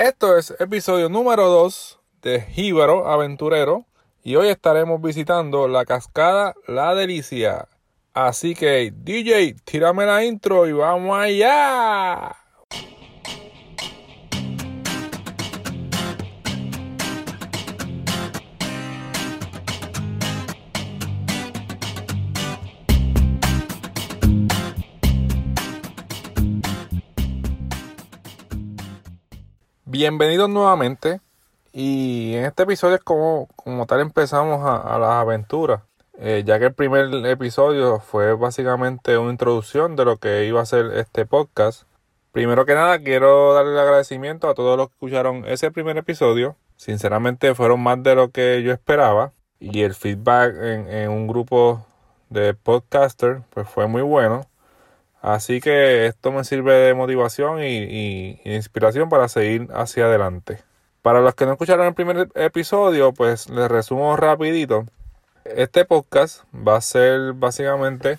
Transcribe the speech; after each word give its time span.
Esto 0.00 0.38
es 0.38 0.54
episodio 0.58 1.10
número 1.10 1.46
2 1.50 2.00
de 2.22 2.40
Jíbaro 2.40 3.06
Aventurero 3.06 3.84
y 4.24 4.34
hoy 4.36 4.48
estaremos 4.48 5.02
visitando 5.02 5.68
la 5.68 5.84
cascada 5.84 6.54
La 6.66 6.94
Delicia. 6.94 7.68
Así 8.14 8.54
que 8.54 8.94
DJ, 8.96 9.56
tírame 9.62 10.06
la 10.06 10.24
intro 10.24 10.66
y 10.66 10.72
vamos 10.72 11.18
allá. 11.18 12.34
Bienvenidos 29.92 30.48
nuevamente 30.48 31.20
y 31.72 32.34
en 32.36 32.44
este 32.44 32.62
episodio 32.62 32.94
es 32.94 33.02
como, 33.02 33.48
como 33.56 33.86
tal 33.86 33.98
empezamos 33.98 34.60
a, 34.64 34.96
las 35.00 35.10
aventuras, 35.10 35.82
eh, 36.16 36.44
ya 36.46 36.60
que 36.60 36.66
el 36.66 36.74
primer 36.74 37.12
episodio 37.26 37.98
fue 37.98 38.34
básicamente 38.34 39.18
una 39.18 39.32
introducción 39.32 39.96
de 39.96 40.04
lo 40.04 40.18
que 40.18 40.46
iba 40.46 40.60
a 40.60 40.66
ser 40.66 40.92
este 40.94 41.26
podcast. 41.26 41.88
Primero 42.30 42.66
que 42.66 42.74
nada 42.74 43.00
quiero 43.00 43.52
darle 43.52 43.72
el 43.72 43.80
agradecimiento 43.80 44.48
a 44.48 44.54
todos 44.54 44.76
los 44.76 44.86
que 44.86 44.94
escucharon 44.94 45.44
ese 45.44 45.72
primer 45.72 45.98
episodio. 45.98 46.54
Sinceramente 46.76 47.56
fueron 47.56 47.82
más 47.82 48.00
de 48.00 48.14
lo 48.14 48.30
que 48.30 48.62
yo 48.62 48.70
esperaba 48.70 49.32
y 49.58 49.82
el 49.82 49.96
feedback 49.96 50.54
en, 50.56 51.10
un 51.10 51.26
grupo 51.26 51.84
de 52.28 52.54
podcasters 52.54 53.42
pues 53.50 53.68
fue 53.68 53.88
muy 53.88 54.02
bueno. 54.02 54.46
Así 55.20 55.60
que 55.60 56.06
esto 56.06 56.32
me 56.32 56.44
sirve 56.44 56.74
de 56.74 56.94
motivación 56.94 57.62
y, 57.62 58.40
inspiración 58.44 59.08
para 59.08 59.28
seguir 59.28 59.68
hacia 59.74 60.06
adelante. 60.06 60.62
Para 61.02 61.20
los 61.20 61.34
que 61.34 61.44
no 61.44 61.52
escucharon 61.52 61.86
el 61.86 61.94
primer 61.94 62.28
episodio, 62.34 63.12
pues 63.12 63.50
les 63.50 63.70
resumo 63.70 64.16
rapidito. 64.16 64.86
Este 65.44 65.84
podcast 65.84 66.44
va 66.54 66.76
a 66.76 66.80
ser 66.80 67.34
básicamente 67.34 68.18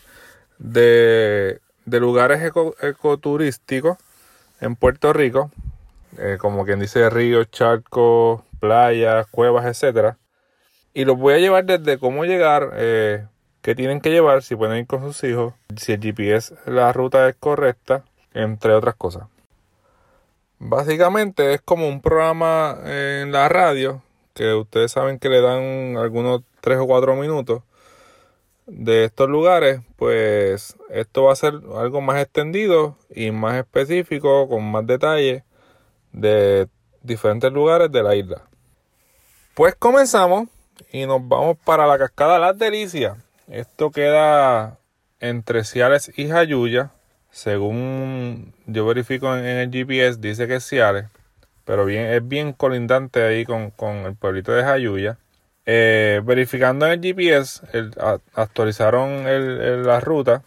de, 0.59 1.59
lugares 1.85 2.43
eco, 2.43 2.75
ecoturísticos 2.81 3.97
en 4.59 4.75
Puerto 4.75 5.11
Rico, 5.11 5.51
eh, 6.19 6.37
como 6.39 6.65
quien 6.65 6.79
dice 6.79 7.09
ríos, 7.09 7.49
charcos, 7.49 8.41
playas, 8.59 9.25
cuevas, 9.27 9.65
etcétera. 9.65 10.17
Y 10.93 11.05
los 11.05 11.17
voy 11.17 11.33
a 11.33 11.39
llevar 11.39 11.65
desde 11.65 11.97
cómo 11.97 12.25
llegar, 12.25 12.71
eh, 12.75 13.25
que 13.61 13.75
tienen 13.75 14.01
que 14.01 14.09
llevar 14.09 14.43
si 14.43 14.55
pueden 14.55 14.77
ir 14.77 14.87
con 14.87 15.01
sus 15.01 15.23
hijos, 15.23 15.53
si 15.75 15.93
el 15.93 16.01
GPS, 16.01 16.55
la 16.65 16.91
ruta 16.93 17.27
es 17.29 17.35
correcta, 17.35 18.03
entre 18.33 18.73
otras 18.73 18.95
cosas. 18.95 19.23
Básicamente 20.59 21.53
es 21.53 21.61
como 21.61 21.87
un 21.87 22.01
programa 22.01 22.77
en 22.85 23.31
la 23.31 23.49
radio 23.49 24.01
que 24.33 24.53
ustedes 24.53 24.91
saben 24.91 25.19
que 25.19 25.29
le 25.29 25.41
dan 25.41 25.97
algunos 25.97 26.41
3 26.61 26.79
o 26.79 26.87
4 26.87 27.15
minutos 27.15 27.63
de 28.67 29.05
estos 29.05 29.27
lugares, 29.27 29.81
pues 29.97 30.77
esto 30.89 31.23
va 31.23 31.33
a 31.33 31.35
ser 31.35 31.55
algo 31.75 31.99
más 31.99 32.21
extendido 32.21 32.95
y 33.09 33.31
más 33.31 33.55
específico, 33.55 34.47
con 34.47 34.71
más 34.71 34.87
detalles 34.87 35.43
de 36.13 36.67
diferentes 37.01 37.51
lugares 37.51 37.91
de 37.91 38.03
la 38.03 38.15
isla. 38.15 38.43
Pues 39.55 39.75
comenzamos 39.75 40.47
y 40.91 41.05
nos 41.05 41.27
vamos 41.27 41.57
para 41.65 41.85
la 41.85 41.97
cascada 41.97 42.39
Las 42.39 42.57
Delicias. 42.57 43.17
Esto 43.51 43.91
queda 43.91 44.79
entre 45.19 45.65
Ciales 45.65 46.09
y 46.15 46.29
Jayuya. 46.29 46.91
Según 47.31 48.53
yo 48.65 48.85
verifico 48.85 49.35
en, 49.35 49.43
el 49.45 49.69
GPS, 49.69 50.21
dice 50.21 50.47
que 50.47 50.55
es 50.55 50.63
Ciales. 50.65 51.07
Pero 51.65 51.83
bien, 51.83 52.05
es 52.05 52.25
bien 52.25 52.53
colindante 52.53 53.21
ahí 53.21 53.43
con, 53.43 53.71
con 53.71 54.05
el 54.05 54.15
pueblito 54.15 54.53
de 54.53 54.63
Jayuya. 54.63 55.17
Eh, 55.65 56.21
verificando 56.23 56.85
en 56.85 56.93
el 56.93 57.01
GPS, 57.01 57.61
el, 57.73 57.91
actualizaron 58.35 59.27
el, 59.27 59.83
la 59.83 59.99
ruta. 59.99 60.43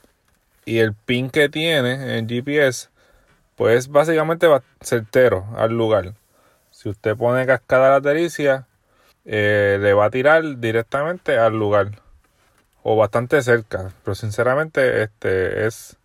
Y 0.64 0.78
el 0.78 0.94
pin 0.94 1.28
que 1.28 1.50
tiene 1.50 1.92
en 1.92 2.10
el 2.10 2.26
GPS, 2.26 2.88
pues 3.54 3.88
básicamente 3.88 4.46
va 4.46 4.62
certero 4.80 5.44
al 5.58 5.76
lugar. 5.76 6.14
Si 6.70 6.88
usted 6.88 7.14
pone 7.18 7.44
cascada 7.44 7.90
la 7.90 8.00
delicia, 8.00 8.66
eh, 9.26 9.76
le 9.78 9.92
va 9.92 10.06
a 10.06 10.10
tirar 10.10 10.58
directamente 10.58 11.36
al 11.36 11.52
lugar 11.52 12.03
o 12.86 12.96
bastante 12.96 13.42
cerca, 13.42 13.92
pero 14.04 14.14
sinceramente 14.14 15.02
este 15.02 15.66
es, 15.66 15.96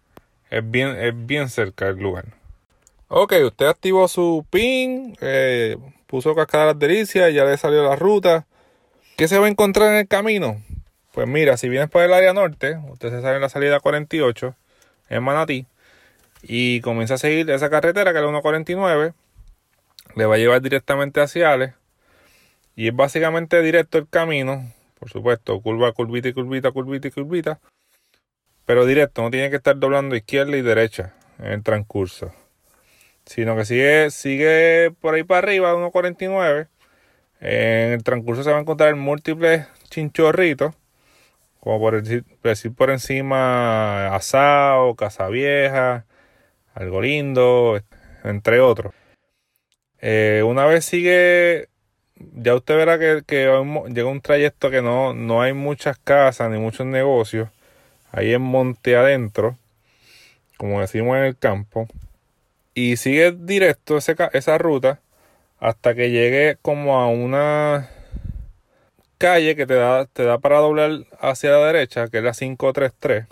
es, 0.49 0.71
bien, 0.71 0.95
es 0.95 1.13
bien 1.13 1.49
cerca 1.49 1.89
el 1.89 1.97
lugar. 1.97 2.25
Ok, 3.09 3.33
usted 3.43 3.67
activó 3.67 4.07
su 4.07 4.45
pin, 4.49 5.17
eh, 5.19 5.77
puso 6.07 6.33
cascada 6.35 6.67
las 6.67 6.79
delicias, 6.79 7.33
ya 7.33 7.43
le 7.43 7.57
salió 7.57 7.83
la 7.83 7.97
ruta. 7.97 8.45
¿Qué 9.17 9.27
se 9.27 9.37
va 9.37 9.47
a 9.47 9.49
encontrar 9.49 9.91
en 9.91 9.97
el 9.97 10.07
camino? 10.07 10.63
Pues 11.11 11.27
mira, 11.27 11.57
si 11.57 11.67
vienes 11.67 11.89
por 11.89 12.01
el 12.01 12.13
área 12.13 12.31
norte, 12.31 12.79
usted 12.89 13.09
se 13.09 13.21
sale 13.21 13.35
en 13.35 13.41
la 13.41 13.49
salida 13.49 13.81
48 13.81 14.55
en 15.09 15.23
Manatí 15.23 15.65
y 16.43 16.79
comienza 16.79 17.15
a 17.15 17.17
seguir 17.17 17.49
esa 17.49 17.69
carretera 17.69 18.13
que 18.13 18.19
es 18.19 18.23
la 18.23 18.29
149, 18.29 19.13
le 20.15 20.25
va 20.25 20.35
a 20.35 20.37
llevar 20.37 20.61
directamente 20.61 21.19
hacia 21.19 21.51
Ale 21.51 21.73
y 22.77 22.87
es 22.87 22.95
básicamente 22.95 23.61
directo 23.61 23.97
el 23.97 24.07
camino 24.07 24.71
por 24.99 25.09
supuesto, 25.09 25.59
curva, 25.61 25.91
curvita 25.93 26.27
y 26.27 26.33
curvita, 26.33 26.71
curvita 26.71 27.07
y 27.07 27.11
curvita. 27.11 27.59
Pero 28.65 28.85
directo, 28.85 29.21
no 29.21 29.31
tiene 29.31 29.49
que 29.49 29.55
estar 29.55 29.77
doblando 29.79 30.15
izquierda 30.15 30.55
y 30.57 30.61
derecha 30.61 31.15
en 31.39 31.53
el 31.53 31.63
transcurso. 31.63 32.33
Sino 33.25 33.55
que 33.55 33.65
sigue, 33.65 34.11
sigue 34.11 34.91
por 34.99 35.15
ahí 35.15 35.23
para 35.23 35.39
arriba, 35.39 35.73
1.49. 35.73 36.67
En 37.39 37.93
el 37.93 38.03
transcurso 38.03 38.43
se 38.43 38.51
va 38.51 38.57
a 38.57 38.61
encontrar 38.61 38.95
múltiples 38.95 39.67
chinchorritos. 39.89 40.75
Como 41.59 41.79
por 41.79 42.01
decir, 42.01 42.73
por 42.75 42.89
encima 42.89 44.15
Asao, 44.15 44.95
Casa 44.95 45.27
Vieja, 45.27 46.05
Algo 46.73 47.01
Lindo, 47.01 47.81
entre 48.23 48.59
otros. 48.59 48.93
Eh, 49.99 50.43
una 50.45 50.65
vez 50.65 50.85
sigue 50.85 51.69
ya 52.35 52.55
usted 52.55 52.75
verá 52.75 52.99
que, 52.99 53.23
que 53.25 53.45
llega 53.89 54.09
un 54.09 54.21
trayecto 54.21 54.69
que 54.69 54.81
no, 54.81 55.13
no 55.13 55.41
hay 55.41 55.53
muchas 55.53 55.97
casas 55.97 56.49
ni 56.51 56.59
muchos 56.59 56.85
negocios. 56.85 57.49
Ahí 58.11 58.33
en 58.33 58.41
monte 58.41 58.95
adentro, 58.95 59.57
como 60.57 60.81
decimos 60.81 61.17
en 61.17 61.23
el 61.23 61.37
campo. 61.37 61.87
Y 62.73 62.97
sigue 62.97 63.31
directo 63.31 63.97
ese, 63.97 64.15
esa 64.33 64.57
ruta 64.57 64.99
hasta 65.59 65.93
que 65.93 66.11
llegue 66.11 66.57
como 66.61 66.99
a 66.99 67.07
una 67.07 67.89
calle 69.17 69.55
que 69.55 69.65
te 69.65 69.75
da, 69.75 70.05
te 70.05 70.23
da 70.23 70.39
para 70.39 70.59
doblar 70.59 71.05
hacia 71.19 71.51
la 71.51 71.65
derecha, 71.65 72.07
que 72.07 72.19
es 72.19 72.23
la 72.23 72.31
533. 72.31 73.25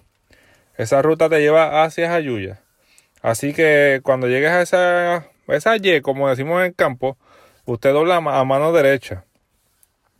Esa 0.77 1.01
ruta 1.01 1.29
te 1.29 1.39
lleva 1.39 1.83
hacia 1.83 2.09
Jayuya. 2.09 2.61
Así 3.21 3.53
que 3.53 4.01
cuando 4.03 4.27
llegues 4.27 4.51
a 4.51 4.61
esa, 4.61 5.15
a 5.15 5.25
esa 5.47 5.75
Y, 5.77 6.01
como 6.01 6.29
decimos 6.29 6.59
en 6.59 6.67
el 6.67 6.75
campo, 6.75 7.17
usted 7.67 7.91
dobla 7.91 8.15
a 8.15 8.43
mano 8.45 8.71
derecha. 8.71 9.25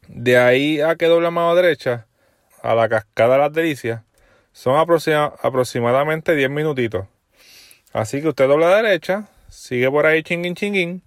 De 0.08 0.38
ahí 0.38 0.82
a 0.82 0.96
que 0.96 1.08
dobla 1.08 1.30
a 1.30 1.32
mano 1.32 1.56
derecha, 1.56 2.06
a 2.62 2.76
la 2.76 2.90
cascada 2.90 3.36
de 3.36 3.40
las 3.40 3.54
delicias, 3.54 4.02
son 4.52 4.78
aproximadamente 4.78 6.36
10 6.36 6.50
minutitos. 6.50 7.08
Así 7.94 8.22
que 8.22 8.30
usted 8.30 8.48
dobla 8.48 8.68
a 8.68 8.82
derecha, 8.82 9.30
sigue 9.50 9.90
por 9.90 10.06
ahí 10.06 10.24
chinguín 10.24 10.56
chinguín. 10.56 11.04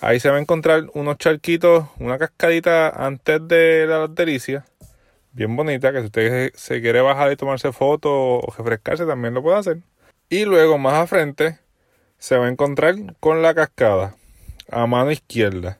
Ahí 0.00 0.20
se 0.20 0.30
va 0.30 0.36
a 0.36 0.40
encontrar 0.40 0.86
unos 0.94 1.16
charquitos, 1.18 1.86
una 1.98 2.18
cascadita 2.18 2.88
antes 2.88 3.46
de 3.46 3.86
las 3.86 4.12
delicias. 4.14 4.64
Bien 5.32 5.54
bonita, 5.54 5.92
que 5.92 6.00
si 6.00 6.06
usted 6.06 6.52
se 6.54 6.80
quiere 6.80 7.00
bajar 7.00 7.30
y 7.30 7.36
tomarse 7.36 7.72
fotos 7.72 8.12
o 8.12 8.54
refrescarse, 8.56 9.06
también 9.06 9.34
lo 9.34 9.42
puede 9.42 9.58
hacer. 9.58 9.78
Y 10.28 10.44
luego 10.44 10.76
más 10.78 10.94
a 10.94 11.06
frente 11.06 11.58
se 12.18 12.36
va 12.36 12.46
a 12.46 12.48
encontrar 12.48 12.94
con 13.20 13.42
la 13.42 13.54
cascada 13.54 14.16
a 14.70 14.86
mano 14.86 15.10
izquierda. 15.10 15.78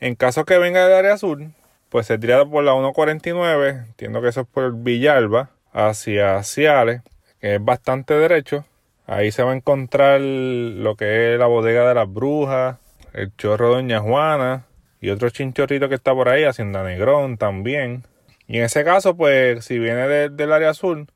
En 0.00 0.14
caso 0.14 0.44
que 0.44 0.58
venga 0.58 0.84
del 0.84 0.94
área 0.94 1.16
sur, 1.16 1.40
pues 1.88 2.06
se 2.06 2.18
tira 2.18 2.44
por 2.44 2.64
la 2.64 2.72
149, 2.72 3.68
entiendo 3.86 4.20
que 4.20 4.28
eso 4.28 4.42
es 4.42 4.46
por 4.46 4.74
Villalba, 4.74 5.50
hacia 5.72 6.42
Ciales, 6.42 7.02
que 7.40 7.56
es 7.56 7.64
bastante 7.64 8.14
derecho. 8.14 8.64
Ahí 9.06 9.32
se 9.32 9.42
va 9.42 9.52
a 9.52 9.56
encontrar 9.56 10.20
lo 10.20 10.96
que 10.96 11.34
es 11.34 11.38
la 11.38 11.46
bodega 11.46 11.86
de 11.86 11.94
las 11.94 12.10
brujas, 12.10 12.78
el 13.12 13.34
chorro 13.36 13.70
Doña 13.70 14.00
Juana 14.00 14.64
y 15.00 15.10
otro 15.10 15.28
chinchorrito 15.28 15.88
que 15.88 15.94
está 15.94 16.14
por 16.14 16.28
ahí, 16.28 16.44
Hacienda 16.44 16.82
Negrón 16.82 17.36
también. 17.36 18.04
Y 18.46 18.58
en 18.58 18.64
ese 18.64 18.84
caso, 18.84 19.16
pues 19.16 19.64
si 19.64 19.78
viene 19.78 20.08
de, 20.08 20.30
del 20.30 20.52
área 20.52 20.72
sur, 20.74 21.06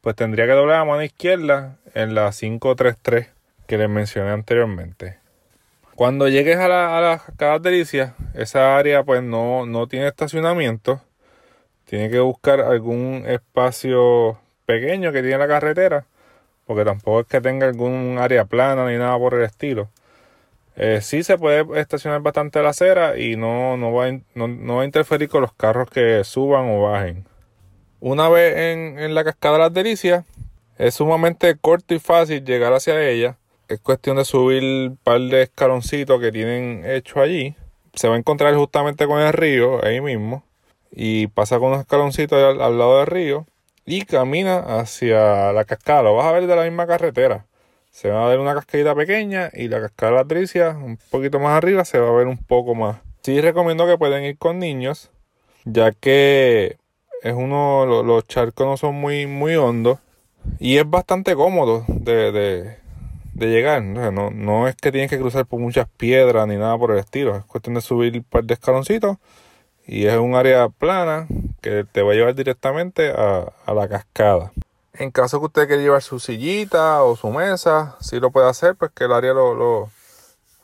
pues 0.00 0.16
tendría 0.16 0.46
que 0.46 0.52
doblar 0.52 0.80
a 0.80 0.84
mano 0.84 1.02
izquierda 1.02 1.76
en 1.94 2.14
la 2.14 2.30
533 2.30 3.28
que 3.66 3.78
les 3.78 3.88
mencioné 3.88 4.30
anteriormente. 4.30 5.18
Cuando 5.96 6.28
llegues 6.28 6.58
a 6.58 6.68
la, 6.68 6.98
a 6.98 7.00
la 7.00 7.18
Cascadas 7.18 7.62
Delicias, 7.62 8.12
esa 8.34 8.76
área 8.76 9.02
pues 9.02 9.22
no, 9.22 9.64
no 9.64 9.88
tiene 9.88 10.08
estacionamiento. 10.08 11.00
Tiene 11.86 12.10
que 12.10 12.20
buscar 12.20 12.60
algún 12.60 13.24
espacio 13.26 14.38
pequeño 14.66 15.10
que 15.10 15.22
tiene 15.22 15.38
la 15.38 15.48
carretera. 15.48 16.04
Porque 16.66 16.84
tampoco 16.84 17.20
es 17.20 17.26
que 17.26 17.40
tenga 17.40 17.66
algún 17.66 18.18
área 18.20 18.44
plana 18.44 18.86
ni 18.90 18.98
nada 18.98 19.16
por 19.16 19.32
el 19.32 19.44
estilo. 19.44 19.88
Eh, 20.76 21.00
sí 21.00 21.22
se 21.22 21.38
puede 21.38 21.64
estacionar 21.80 22.20
bastante 22.20 22.62
la 22.62 22.70
acera 22.70 23.18
y 23.18 23.36
no, 23.36 23.78
no, 23.78 23.90
va 23.94 24.08
a, 24.08 24.20
no, 24.34 24.76
va 24.76 24.82
a 24.82 24.84
interferir 24.84 25.30
con 25.30 25.40
los 25.40 25.54
carros 25.54 25.88
que 25.88 26.24
suban 26.24 26.68
o 26.68 26.82
bajen. 26.82 27.24
Una 28.00 28.28
vez 28.28 28.54
en, 28.54 28.98
en 28.98 29.14
la 29.14 29.24
cascada 29.24 29.54
de 29.54 29.60
las 29.60 29.72
delicias, 29.72 30.26
es 30.76 30.94
sumamente 30.94 31.56
corto 31.56 31.94
y 31.94 32.00
fácil 32.00 32.44
llegar 32.44 32.74
hacia 32.74 33.00
ella. 33.02 33.38
Es 33.68 33.80
cuestión 33.80 34.16
de 34.16 34.24
subir 34.24 34.62
un 34.62 34.96
par 34.96 35.20
de 35.20 35.42
escaloncitos 35.42 36.20
que 36.20 36.32
tienen 36.32 36.84
hecho 36.86 37.20
allí. 37.20 37.56
Se 37.94 38.08
va 38.08 38.14
a 38.14 38.18
encontrar 38.18 38.54
justamente 38.54 39.06
con 39.06 39.20
el 39.20 39.32
río, 39.32 39.84
ahí 39.84 40.00
mismo. 40.00 40.44
Y 40.90 41.26
pasa 41.28 41.58
con 41.58 41.68
unos 41.68 41.80
escaloncitos 41.80 42.38
al, 42.38 42.78
lado 42.78 42.98
del 42.98 43.06
río. 43.06 43.46
Y 43.84 44.02
camina 44.04 44.58
hacia 44.80 45.52
la 45.52 45.64
cascada. 45.64 46.02
Lo 46.02 46.14
vas 46.14 46.26
a 46.26 46.32
ver 46.32 46.46
de 46.46 46.56
la 46.56 46.64
misma 46.64 46.86
carretera 46.86 47.46
se 47.96 48.10
va 48.10 48.26
a 48.26 48.28
ver 48.28 48.40
una 48.40 48.54
cascadita 48.54 48.94
pequeña 48.94 49.50
y 49.54 49.68
la 49.68 49.80
cascada 49.80 50.22
de 50.22 50.68
un 50.84 50.98
poquito 51.10 51.40
más 51.40 51.56
arriba 51.56 51.82
se 51.86 51.98
va 51.98 52.10
a 52.10 52.12
ver 52.12 52.26
un 52.26 52.36
poco 52.36 52.74
más. 52.74 52.98
Sí 53.22 53.40
recomiendo 53.40 53.86
que 53.86 53.96
pueden 53.96 54.22
ir 54.22 54.36
con 54.36 54.58
niños, 54.58 55.10
ya 55.64 55.92
que 55.92 56.76
es 57.22 57.32
uno, 57.32 57.86
los 57.86 58.28
charcos 58.28 58.66
no 58.66 58.76
son 58.76 58.96
muy, 58.96 59.26
muy 59.26 59.56
hondos 59.56 59.98
y 60.58 60.76
es 60.76 60.88
bastante 60.88 61.34
cómodo 61.34 61.86
de, 61.88 62.76
de 63.36 63.48
llegar. 63.48 63.82
No, 63.82 64.30
no 64.30 64.68
es 64.68 64.76
que 64.76 64.90
tienes 64.90 65.10
que 65.10 65.18
cruzar 65.18 65.46
por 65.46 65.60
muchas 65.60 65.88
piedras 65.88 66.46
ni 66.48 66.56
nada 66.56 66.76
por 66.78 66.90
el 66.90 66.98
estilo, 66.98 67.36
es 67.36 67.44
cuestión 67.44 67.74
de 67.74 67.80
subir 67.80 68.16
un 68.16 68.24
par 68.24 68.44
de 68.44 68.54
escaloncitos 68.54 69.18
y 69.86 70.06
es 70.06 70.16
un 70.16 70.34
área 70.34 70.68
plana 70.68 71.28
que 71.60 71.84
te 71.84 72.02
va 72.02 72.12
a 72.12 72.14
llevar 72.14 72.34
directamente 72.34 73.10
a, 73.10 73.52
a 73.64 73.74
la 73.74 73.88
cascada. 73.88 74.52
En 74.94 75.10
caso 75.10 75.38
que 75.40 75.46
usted 75.46 75.66
quiera 75.66 75.82
llevar 75.82 76.02
su 76.02 76.18
sillita 76.18 77.02
o 77.04 77.16
su 77.16 77.28
mesa, 77.30 77.96
si 78.00 78.18
lo 78.18 78.30
puede 78.30 78.48
hacer, 78.48 78.74
pues 78.76 78.90
que 78.92 79.04
el 79.04 79.12
área 79.12 79.34
lo, 79.34 79.54
lo, 79.54 79.90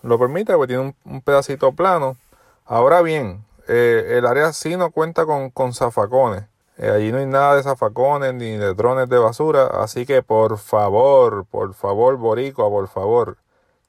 lo 0.03 0.19
permite, 0.19 0.55
porque 0.55 0.75
tiene 0.75 0.95
un, 1.05 1.21
pedacito 1.21 1.73
plano. 1.73 2.17
Ahora 2.65 3.03
bien, 3.03 3.45
eh, 3.69 4.15
el 4.17 4.27
área 4.27 4.55
sí 4.55 4.77
no 4.77 4.91
cuenta 4.91 5.27
con, 5.27 5.51
con 5.51 5.75
zafacones. 5.75 6.45
Eh, 6.83 6.91
allí 6.91 7.13
no 7.13 7.19
hay 7.19 7.27
nada 7.27 7.55
de 7.55 7.63
zafacones 7.63 8.35
ni 8.35 8.57
de 8.57 8.75
drones 8.75 9.09
de 9.09 9.19
basura. 9.19 9.67
Así 9.67 10.05
que 10.05 10.23
por 10.23 10.59
favor, 10.59 11.47
por 11.47 11.75
favor, 11.75 12.17
Boricua, 12.17 12.69
por 12.69 12.89
favor, 12.89 13.39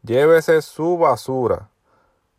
llévese 0.04 0.62
su 0.62 0.98
basura. 1.00 1.70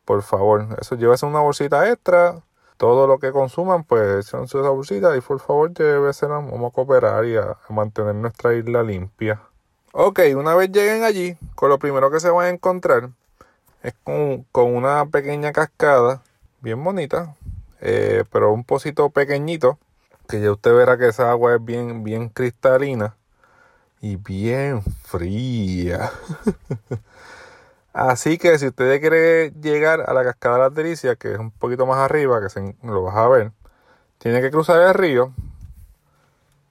Por 0.04 0.22
favor, 0.22 0.66
eso 0.80 0.94
llévese 0.94 1.26
una 1.26 1.40
bolsita 1.40 1.90
extra 1.90 2.42
todo 2.76 3.06
lo 3.06 3.18
que 3.18 3.32
consuman, 3.32 3.84
pues 3.84 4.26
son 4.26 4.48
sus 4.48 4.62
bolsita 4.62 5.16
y 5.16 5.20
por 5.20 5.40
favor 5.40 5.72
llévesela. 5.72 6.34
Vamos 6.34 6.70
a 6.72 6.74
cooperar 6.74 7.24
y 7.24 7.36
a, 7.36 7.56
mantener 7.68 8.14
nuestra 8.14 8.54
isla 8.54 8.82
limpia. 8.82 9.40
Ok, 9.92 10.20
una 10.36 10.54
vez 10.54 10.70
lleguen 10.70 11.04
allí, 11.04 11.36
con 11.54 11.68
lo 11.68 11.78
primero 11.78 12.10
que 12.10 12.20
se 12.20 12.30
van 12.30 12.46
a 12.46 12.48
encontrar 12.50 13.10
es 13.82 13.94
con, 14.02 14.46
una 14.74 15.06
pequeña 15.06 15.52
cascada, 15.52 16.22
bien 16.60 16.82
bonita, 16.82 17.36
eh, 17.80 18.24
pero 18.32 18.52
un 18.52 18.64
pocito 18.64 19.10
pequeñito, 19.10 19.78
que 20.28 20.40
ya 20.40 20.52
usted 20.52 20.74
verá 20.74 20.98
que 20.98 21.08
esa 21.08 21.30
agua 21.30 21.54
es 21.56 21.64
bien, 21.64 22.02
bien 22.04 22.28
cristalina 22.28 23.16
y 24.00 24.16
bien 24.16 24.82
fría. 24.82 26.10
Así 27.94 28.38
que 28.38 28.58
si 28.58 28.66
usted 28.66 29.00
quiere 29.00 29.52
llegar 29.52 30.04
a 30.08 30.12
la 30.12 30.24
cascada 30.24 30.56
de 30.56 30.62
las 30.62 30.74
delicias, 30.74 31.16
que 31.16 31.32
es 31.32 31.38
un 31.38 31.52
poquito 31.52 31.86
más 31.86 31.98
arriba, 31.98 32.40
que 32.40 32.50
se, 32.50 32.76
lo 32.82 33.04
vas 33.04 33.16
a 33.16 33.28
ver, 33.28 33.52
tiene 34.18 34.40
que 34.40 34.50
cruzar 34.50 34.80
el 34.80 34.94
río 34.94 35.32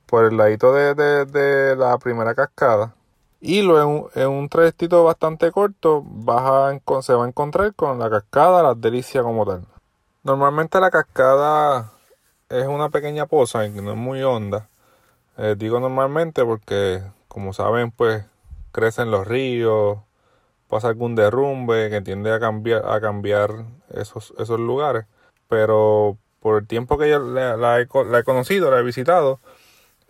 por 0.05 0.25
el 0.25 0.38
ladito 0.38 0.73
de, 0.73 1.75
la 1.77 1.97
primera 1.97 2.35
cascada. 2.35 2.94
Y 3.39 3.61
luego 3.61 4.11
en 4.15 4.27
un, 4.27 4.50
en 4.51 5.03
bastante 5.03 5.51
corto 5.51 6.03
vas 6.05 6.79
se 7.01 7.13
va 7.13 7.25
a 7.25 7.27
encontrar 7.27 7.73
con 7.73 8.00
la 8.00 8.09
cascada 8.09 8.57
de 8.57 8.63
las 8.63 8.81
delicias 8.81 9.23
como 9.23 9.45
tal. 9.45 9.65
Normalmente 10.23 10.79
la 10.79 10.91
cascada 10.91 11.91
es 12.50 12.68
una 12.68 12.90
pequeña 12.90 13.25
poza 13.25 13.68
no 13.68 13.92
es 13.92 13.98
muy 13.98 14.24
honda. 14.24 14.69
Eh, 15.38 15.56
digo 15.57 15.80
normalmente 15.80 16.45
porque, 16.45 17.01
como 17.28 17.54
saben, 17.54 17.92
pues 17.92 18.25
crecen 18.72 19.12
los 19.12 19.28
ríos, 19.28 20.00
pasa 20.68 20.90
algún 20.90 21.16
derrumbe 21.16 21.90
que 21.90 22.01
tiende 22.01 22.31
a 22.34 22.40
cambiar, 22.40 22.84
a 22.88 23.00
cambiar 23.01 23.66
esos, 23.94 24.34
esos 24.38 24.60
lugares. 24.60 25.06
Pero 25.48 26.18
por 26.40 26.62
el 26.62 26.68
tiempo 26.68 26.98
que 26.98 27.10
yo 27.10 27.19
la, 27.19 27.80
he, 27.80 27.88
conocido, 28.24 28.72
la 28.72 28.80
he 28.80 28.84
visitado, 28.84 29.39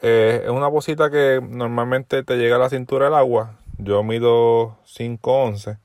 eh, 0.02 0.42
es 0.46 0.50
una 0.50 0.70
posita 0.72 1.10
que 1.12 1.40
normalmente 1.48 2.24
te 2.24 2.38
llega 2.38 2.56
a 2.58 2.60
la 2.60 2.70
cintura 2.70 3.06
del 3.06 3.16
agua. 3.16 3.56
Yo 3.78 4.04
mido 4.04 4.78
5'11 4.86 5.80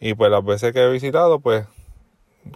y 0.00 0.14
pues 0.14 0.30
las 0.30 0.44
veces 0.44 0.72
que 0.72 0.82
he 0.82 0.90
visitado, 0.90 1.40
pues 1.40 1.66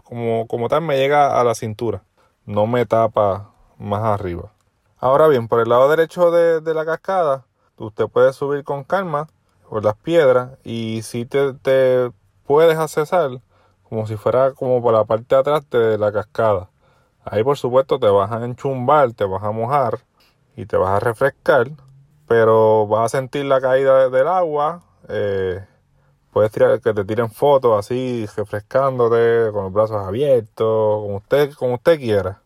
como, 0.03 0.47
como 0.47 0.69
tal 0.69 0.83
me 0.83 0.97
llega 0.97 1.41
a 1.41 1.45
la 1.45 1.55
cintura. 1.55 2.03
No 2.47 2.67
me 2.67 2.87
tapa 2.87 3.51
más 3.79 4.03
arriba. 4.05 4.53
Ahora 4.99 5.29
bien, 5.29 5.49
por 5.49 5.61
el 5.61 5.69
lado 5.69 5.89
derecho 5.89 6.31
de, 6.31 6.61
de 6.61 6.75
la 6.75 6.85
cascada, 6.85 7.47
usted 7.77 8.07
puede 8.09 8.33
subir 8.33 8.65
con 8.65 8.85
calma 8.85 9.29
por 9.69 9.85
las 9.85 9.97
piedras 9.97 10.51
y 10.63 11.03
si 11.03 11.25
te, 11.25 11.55
te 11.55 12.11
puedes 12.47 12.79
accesar 12.79 13.41
como 13.83 14.07
si 14.07 14.17
fuera 14.17 14.53
como 14.53 14.83
por 14.83 14.93
la 14.93 15.05
parte 15.05 15.35
de 15.35 15.41
atrás 15.41 15.69
de 15.71 15.99
la 15.99 16.13
cascada. 16.13 16.69
Ahí 17.25 17.43
por 17.43 17.57
supuesto 17.57 17.99
te 17.99 18.09
vas 18.09 18.31
a 18.31 18.45
enchumbar, 18.45 19.13
te 19.13 19.25
vas 19.25 19.43
a 19.43 19.51
mojar 19.51 20.01
y 20.57 20.67
te 20.67 20.77
vas 20.77 20.91
a 20.91 21.01
refrescar, 21.01 21.71
pero 22.27 22.87
vas 22.87 23.07
a 23.07 23.19
sentir 23.19 23.47
la 23.47 23.61
caída 23.61 24.11
del 24.11 24.29
agua. 24.29 24.83
Eh, 25.09 25.65
puedes 26.35 26.51
tirar 26.51 26.81
que 26.81 26.93
te 26.93 27.05
tiren 27.05 27.31
fotos 27.31 27.79
así, 27.79 28.27
refrescándote, 28.37 29.53
con 29.53 29.65
los 29.65 29.73
brazos 29.73 30.05
abiertos, 30.05 31.01
como 31.01 31.17
usted, 31.19 31.53
como 31.55 31.75
usted 31.75 31.97
quiera. 31.99 32.43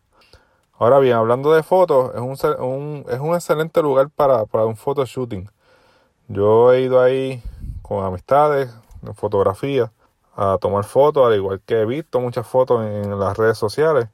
Ahora 0.77 0.99
bien, 0.99 1.15
hablando 1.15 1.51
de 1.51 1.63
fotos, 1.63 2.11
es 2.13 2.21
un, 2.21 3.05
es 3.09 3.19
un 3.19 3.33
excelente 3.33 3.81
lugar 3.81 4.09
para, 4.11 4.45
para 4.45 4.67
un 4.67 4.77
photoshooting. 4.77 5.49
Yo 6.27 6.71
he 6.71 6.81
ido 6.81 7.01
ahí 7.01 7.41
con 7.81 8.05
amistades, 8.05 8.69
en 9.03 9.15
fotografía, 9.15 9.91
a 10.35 10.59
tomar 10.61 10.83
fotos, 10.83 11.25
al 11.25 11.35
igual 11.35 11.59
que 11.65 11.81
he 11.81 11.85
visto 11.85 12.19
muchas 12.19 12.45
fotos 12.45 12.85
en 12.85 13.19
las 13.19 13.35
redes 13.37 13.57
sociales 13.57 14.07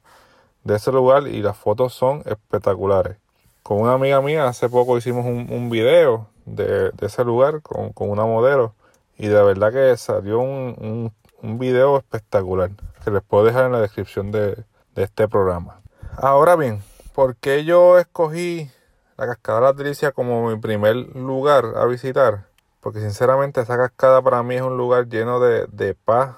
de 0.63 0.75
ese 0.77 0.91
lugar 0.93 1.27
y 1.27 1.41
las 1.41 1.57
fotos 1.57 1.93
son 1.93 2.23
espectaculares. 2.25 3.17
Con 3.61 3.81
una 3.81 3.93
amiga 3.93 4.21
mía 4.21 4.47
hace 4.47 4.69
poco 4.69 4.97
hicimos 4.97 5.25
un, 5.25 5.47
un 5.51 5.69
video 5.69 6.27
de, 6.45 6.93
ese 7.01 7.25
lugar 7.25 7.61
con, 7.61 7.91
una 7.97 8.25
modelo 8.25 8.73
y 9.17 9.27
de 9.27 9.43
verdad 9.43 9.71
que 9.71 9.95
salió 9.97 10.39
un, 10.39 11.11
un, 11.41 11.59
video 11.59 11.97
espectacular 11.97 12.71
que 13.03 13.11
les 13.11 13.21
puedo 13.21 13.45
dejar 13.45 13.65
en 13.65 13.71
la 13.71 13.81
descripción 13.81 14.31
de, 14.31 14.63
de 14.95 15.03
este 15.03 15.27
programa. 15.27 15.79
Ahora 16.17 16.55
bien, 16.55 16.81
¿por 17.13 17.35
qué 17.35 17.63
yo 17.65 17.99
escogí 17.99 18.69
la 19.17 19.27
cascada 19.27 19.73
de 19.73 20.13
como 20.13 20.49
mi 20.49 20.57
primer 20.57 20.95
lugar 21.15 21.73
a 21.77 21.85
visitar, 21.85 22.47
porque 22.81 22.99
sinceramente 22.99 23.61
esa 23.61 23.77
cascada 23.77 24.21
para 24.21 24.43
mí 24.43 24.55
es 24.55 24.61
un 24.61 24.77
lugar 24.77 25.07
lleno 25.07 25.39
de, 25.39 25.67
de 25.67 25.95
paz 25.95 26.35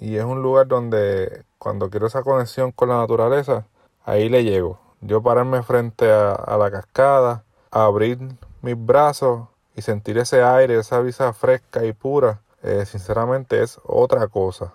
y 0.00 0.16
es 0.16 0.24
un 0.24 0.42
lugar 0.42 0.66
donde 0.66 1.44
cuando 1.58 1.90
quiero 1.90 2.06
esa 2.06 2.22
conexión 2.22 2.72
con 2.72 2.88
la 2.88 2.96
naturaleza, 2.96 3.66
ahí 4.04 4.28
le 4.28 4.42
llego. 4.42 4.80
Yo 5.00 5.22
pararme 5.22 5.62
frente 5.62 6.10
a, 6.10 6.56
la 6.58 6.70
cascada, 6.70 7.44
abrir 7.70 8.18
mis 8.60 8.74
brazos 8.76 9.48
y 9.80 9.82
sentir 9.82 10.18
ese 10.18 10.42
aire, 10.42 10.78
esa 10.78 11.00
brisa 11.00 11.32
fresca 11.32 11.86
y 11.86 11.94
pura, 11.94 12.42
eh, 12.62 12.84
sinceramente 12.84 13.62
es 13.62 13.80
otra 13.84 14.28
cosa. 14.28 14.74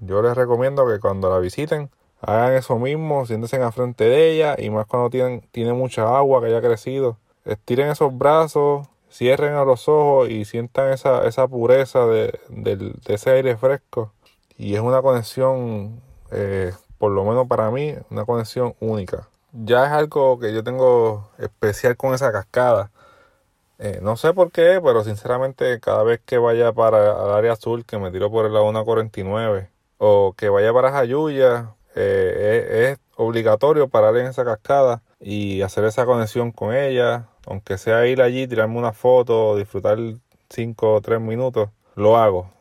Yo 0.00 0.20
les 0.20 0.36
recomiendo 0.36 0.86
que 0.86 1.00
cuando 1.00 1.30
la 1.30 1.38
visiten 1.38 1.90
hagan 2.20 2.52
eso 2.52 2.78
mismo, 2.78 3.24
siéntense 3.24 3.56
en 3.56 3.62
la 3.62 3.72
frente 3.72 4.04
de 4.04 4.30
ella 4.30 4.56
y 4.58 4.68
más 4.68 4.84
cuando 4.86 5.08
tienen, 5.08 5.40
tiene 5.52 5.72
mucha 5.72 6.02
agua 6.18 6.42
que 6.42 6.48
haya 6.48 6.60
crecido. 6.60 7.16
Estiren 7.46 7.88
esos 7.88 8.16
brazos, 8.16 8.86
cierren 9.10 9.54
a 9.54 9.64
los 9.64 9.88
ojos 9.88 10.28
y 10.28 10.44
sientan 10.44 10.92
esa, 10.92 11.26
esa 11.26 11.48
pureza 11.48 12.06
de, 12.06 12.38
ese 13.06 13.30
aire 13.30 13.56
fresco. 13.56 14.12
Y 14.58 14.74
es 14.74 14.82
una 14.82 15.00
conexión, 15.00 16.02
eh, 16.30 16.74
por 16.98 17.10
lo 17.10 17.24
menos 17.24 17.48
para 17.48 17.70
mí, 17.70 17.94
una 18.10 18.26
conexión 18.26 18.74
única. 18.80 19.28
Ya 19.52 19.86
es 19.86 19.92
algo 19.92 20.38
que 20.38 20.52
yo 20.52 20.62
tengo 20.62 21.30
especial 21.38 21.96
con 21.96 22.12
esa 22.12 22.30
cascada. 22.32 22.90
Eh, 23.84 23.98
no 24.00 24.16
sé 24.16 24.32
por 24.32 24.52
qué, 24.52 24.80
pero 24.80 25.02
sinceramente 25.02 25.80
cada 25.80 26.04
vez 26.04 26.20
que 26.24 26.38
vaya 26.38 26.72
para 26.72 27.24
el 27.24 27.30
área 27.32 27.54
azul, 27.54 27.84
que 27.84 27.98
me 27.98 28.12
tiro 28.12 28.30
por 28.30 28.46
el 28.46 28.54
laguna 28.54 28.84
49, 28.84 29.70
o 29.98 30.34
que 30.36 30.48
vaya 30.48 30.72
para 30.72 30.92
Jayuya, 30.92 31.74
eh, 31.96 32.92
es, 32.92 32.98
obligatorio 33.16 33.88
parar 33.88 34.16
en 34.18 34.26
esa 34.26 34.44
cascada 34.44 35.02
y 35.18 35.62
hacer 35.62 35.84
esa 35.84 36.06
conexión 36.06 36.52
con 36.52 36.72
ella, 36.72 37.26
aunque 37.44 37.76
sea 37.76 38.06
ir 38.06 38.22
allí, 38.22 38.46
tirarme 38.46 38.78
una 38.78 38.92
foto, 38.92 39.56
disfrutar 39.56 39.98
5 40.48 40.94
o 40.94 41.00
3 41.00 41.20
minutos, 41.20 41.68
lo 41.96 42.16
hago. 42.16 42.52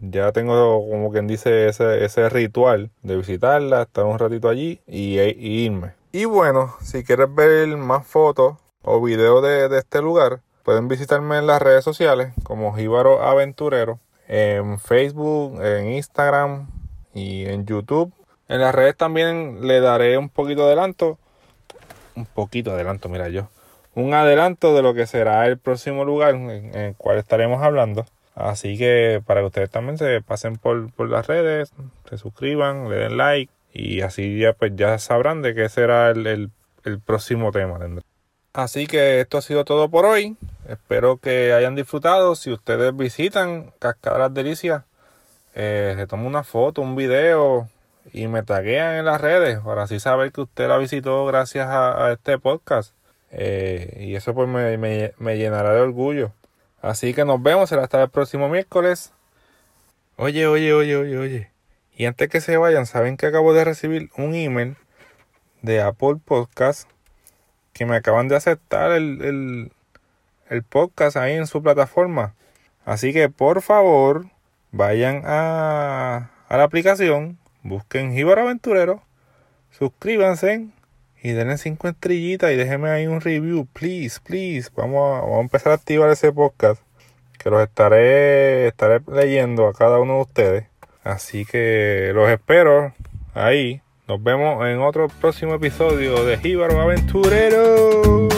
Ya 0.00 0.30
tengo 0.30 0.88
como 0.88 1.10
quien 1.10 1.26
dice 1.26 1.66
ese, 1.66 2.04
ese 2.04 2.28
ritual 2.28 2.90
de 3.02 3.16
visitarla, 3.16 3.82
estar 3.82 4.04
un 4.04 4.18
ratito 4.20 4.48
allí 4.48 4.80
y, 4.86 5.18
e, 5.18 5.30
irme. 5.30 5.94
Y 6.12 6.24
bueno, 6.24 6.76
si 6.80 7.02
quieres 7.02 7.34
ver 7.34 7.76
más 7.76 8.06
fotos 8.06 8.58
o 8.82 9.02
videos 9.02 9.42
de, 9.42 9.68
de 9.68 9.78
este 9.78 10.00
lugar, 10.00 10.40
pueden 10.62 10.88
visitarme 10.88 11.38
en 11.38 11.46
las 11.46 11.60
redes 11.60 11.84
sociales 11.84 12.32
como 12.42 12.74
Jíbaro 12.74 13.22
Aventurero 13.22 14.00
en 14.28 14.78
Facebook, 14.78 15.62
en 15.62 15.92
Instagram 15.92 16.68
y 17.14 17.44
en 17.46 17.66
YouTube. 17.66 18.12
En 18.48 18.60
las 18.60 18.74
redes 18.74 18.96
también 18.96 19.66
le 19.66 19.80
daré 19.80 20.18
un 20.18 20.28
poquito 20.28 20.62
de 20.62 20.68
adelanto. 20.68 21.18
Un 22.14 22.26
poquito 22.26 22.70
de 22.70 22.76
adelanto, 22.76 23.08
mira 23.08 23.28
yo. 23.28 23.48
Un 23.94 24.14
adelanto 24.14 24.74
de 24.74 24.82
lo 24.82 24.94
que 24.94 25.06
será 25.06 25.46
el 25.46 25.58
próximo 25.58 26.04
lugar 26.04 26.34
en, 26.34 26.74
el 26.74 26.94
cual 26.96 27.18
estaremos 27.18 27.62
hablando. 27.62 28.06
Así 28.34 28.78
que 28.78 29.22
para 29.26 29.40
que 29.40 29.46
ustedes 29.46 29.70
también 29.70 29.98
se 29.98 30.22
pasen 30.22 30.56
por, 30.56 30.90
por 30.92 31.10
las 31.10 31.26
redes, 31.26 31.72
se 32.08 32.16
suscriban, 32.16 32.88
le 32.88 32.96
den 32.96 33.18
like 33.18 33.52
y 33.74 34.00
así 34.00 34.38
ya 34.38 34.52
pues 34.52 34.72
ya 34.74 34.98
sabrán 34.98 35.42
de 35.42 35.54
qué 35.54 35.68
será 35.68 36.10
el, 36.10 36.50
el, 36.84 37.00
próximo 37.00 37.52
tema. 37.52 37.78
Así 38.52 38.86
que 38.86 39.20
esto 39.20 39.38
ha 39.38 39.42
sido 39.42 39.64
todo 39.64 39.88
por 39.88 40.04
hoy. 40.04 40.36
Espero 40.68 41.16
que 41.16 41.54
hayan 41.54 41.74
disfrutado. 41.74 42.34
Si 42.34 42.52
ustedes 42.52 42.94
visitan 42.94 43.72
Cascadas 43.78 44.32
Delicias, 44.34 44.84
eh, 45.54 46.06
se 46.08 46.16
una 46.16 46.44
foto, 46.44 46.82
un 46.82 46.94
video 46.94 47.68
y 48.12 48.26
me 48.26 48.42
taguean 48.42 48.96
en 48.96 49.04
las 49.06 49.20
redes 49.20 49.60
para 49.60 49.84
así 49.84 50.00
saber 50.00 50.32
que 50.32 50.42
usted 50.42 50.68
la 50.68 50.76
visitó 50.76 51.24
gracias 51.26 51.66
a, 51.68 52.12
este 52.12 52.38
podcast. 52.38 52.94
Eh, 53.30 53.98
y 54.00 54.16
eso 54.16 54.34
pues 54.34 54.48
me, 54.48 54.76
me, 54.76 55.38
llenará 55.38 55.72
de 55.72 55.80
orgullo. 55.80 56.32
Así 56.82 57.14
que 57.14 57.24
nos 57.24 57.42
vemos 57.42 57.72
hasta 57.72 58.02
el 58.02 58.10
próximo 58.10 58.50
miércoles. 58.50 59.12
Oye, 60.16 60.46
oye, 60.46 60.74
oye, 60.74 60.96
oye, 60.96 61.18
oye. 61.18 61.50
Y 61.96 62.04
antes 62.04 62.28
que 62.28 62.42
se 62.42 62.58
vayan, 62.58 62.84
saben 62.84 63.16
que 63.16 63.26
acabo 63.26 63.54
de 63.54 63.64
recibir 63.64 64.10
un 64.18 64.34
email 64.34 64.76
de 65.62 65.80
Apple 65.80 66.16
Podcast 66.22 66.88
que 67.72 67.86
me 67.86 67.96
acaban 67.96 68.28
de 68.28 68.36
aceptar 68.36 68.92
el, 68.92 69.22
el, 69.22 69.72
el 70.48 70.62
podcast 70.62 71.16
ahí 71.16 71.34
en 71.34 71.46
su 71.46 71.62
plataforma. 71.62 72.34
Así 72.84 73.12
que 73.12 73.28
por 73.28 73.62
favor, 73.62 74.26
vayan 74.70 75.22
a, 75.24 76.30
a 76.48 76.56
la 76.56 76.64
aplicación, 76.64 77.38
busquen 77.62 78.12
Jíbaro 78.12 78.42
Aventurero, 78.42 79.02
suscríbanse 79.70 80.68
y 81.22 81.32
denle 81.32 81.58
cinco 81.58 81.88
estrellitas 81.88 82.50
y 82.50 82.56
déjenme 82.56 82.90
ahí 82.90 83.06
un 83.06 83.20
review, 83.20 83.66
please, 83.72 84.18
please. 84.22 84.70
Vamos 84.74 85.18
a, 85.18 85.20
vamos 85.20 85.38
a 85.38 85.42
empezar 85.42 85.72
a 85.72 85.76
activar 85.76 86.10
ese 86.10 86.32
podcast 86.32 86.82
que 87.38 87.50
los 87.50 87.62
estaré, 87.62 88.68
estaré 88.68 89.00
leyendo 89.12 89.68
a 89.68 89.72
cada 89.72 89.98
uno 90.00 90.14
de 90.14 90.20
ustedes. 90.20 90.66
Así 91.04 91.44
que 91.44 92.12
los 92.14 92.28
espero 92.30 92.94
ahí. 93.34 93.81
Nos 94.08 94.20
vemos 94.20 94.66
en 94.66 94.80
otro 94.80 95.06
próximo 95.06 95.54
episodio 95.54 96.24
de 96.24 96.36
Jíbaro 96.36 96.80
Aventurero. 96.80 98.31